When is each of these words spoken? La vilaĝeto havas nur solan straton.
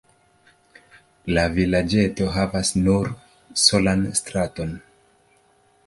La 1.37 1.43
vilaĝeto 1.59 2.31
havas 2.39 2.73
nur 2.87 3.13
solan 3.67 4.05
straton. 4.23 4.77